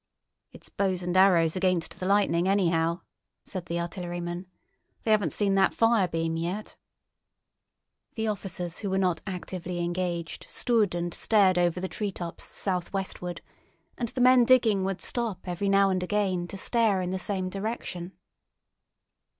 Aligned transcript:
"It's 0.51 0.67
bows 0.67 1.03
and 1.03 1.15
arrows 1.15 1.55
against 1.55 1.99
the 1.99 2.07
lightning, 2.07 2.47
anyhow," 2.47 3.01
said 3.45 3.67
the 3.67 3.79
artilleryman. 3.79 4.47
"They 5.03 5.13
'aven't 5.13 5.31
seen 5.31 5.53
that 5.53 5.75
fire 5.75 6.07
beam 6.07 6.37
yet." 6.37 6.75
The 8.15 8.27
officers 8.27 8.79
who 8.79 8.89
were 8.89 8.97
not 8.97 9.21
actively 9.27 9.77
engaged 9.77 10.47
stood 10.49 10.95
and 10.95 11.13
stared 11.13 11.59
over 11.59 11.79
the 11.79 11.87
treetops 11.87 12.45
southwestward, 12.45 13.41
and 13.95 14.09
the 14.09 14.21
men 14.21 14.43
digging 14.43 14.83
would 14.85 15.01
stop 15.01 15.47
every 15.47 15.69
now 15.69 15.91
and 15.91 16.01
again 16.01 16.47
to 16.47 16.57
stare 16.57 17.03
in 17.03 17.11
the 17.11 17.19
same 17.19 17.47
direction. 17.47 18.13